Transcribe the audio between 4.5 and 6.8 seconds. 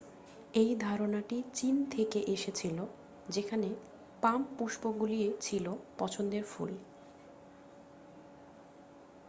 পুষ্পগুলি ছিল পছন্দের ফুল